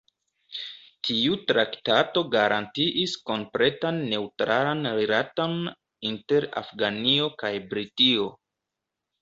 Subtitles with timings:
[1.07, 5.55] Tiu traktato garantiis kompletan neŭtralan rilaton
[6.13, 8.29] inter Afganio kaj Britio.